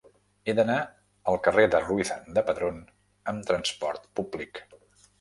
He 0.45 0.53
d'anar 0.59 0.77
al 1.33 1.37
carrer 1.49 1.67
de 1.77 1.83
Ruiz 1.85 2.13
de 2.39 2.45
Padrón 2.49 2.83
amb 3.35 3.49
trasport 3.53 4.13
públic. 4.21 4.69